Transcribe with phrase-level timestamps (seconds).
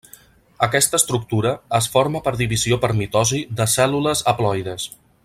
[0.67, 4.89] Aquesta estructura es forma per divisió per mitosi de cèl·lules haploides.